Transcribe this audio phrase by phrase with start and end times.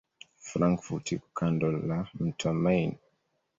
[0.47, 2.91] Frankfurt iko kando la mto Main.